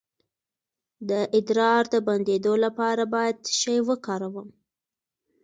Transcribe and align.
د 1.09 1.11
ادرار 1.37 1.83
د 1.93 1.95
بندیدو 2.07 2.53
لپاره 2.65 3.03
باید 3.13 3.35
څه 3.45 3.51
شی 3.61 3.77
وکاروم؟ 3.89 4.49